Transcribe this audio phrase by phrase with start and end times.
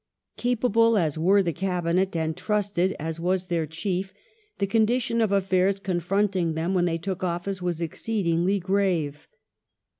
[0.37, 5.29] Capable as were the Cabinet and trusted as was their chief, Condition the condition of
[5.29, 9.27] afFaii s confronting them when they took office °^^^^^'^^ was exceedingly grave.